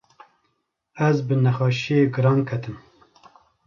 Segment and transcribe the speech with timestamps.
[1.07, 2.75] ez bi nexweşîya giran ketim.